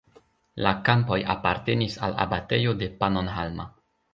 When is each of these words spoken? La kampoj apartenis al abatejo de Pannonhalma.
La 0.67 0.71
kampoj 0.87 1.17
apartenis 1.35 1.99
al 2.09 2.17
abatejo 2.25 2.77
de 2.81 2.89
Pannonhalma. 3.05 3.71